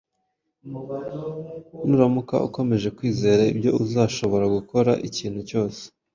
Nuramuka 1.85 2.35
ukomeje 2.47 2.87
kwizera 2.97 3.41
ibyo, 3.53 3.69
uzashobora 3.83 4.45
gukora 4.55 4.91
ikintu 5.07 5.39
cyose 5.49 5.81